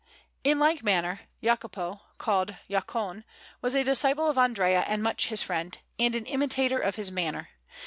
[0.43, 3.23] In like manner, Jacopo, called Jacone,
[3.61, 7.49] was a disciple of Andrea and much his friend, and an imitator of his manner.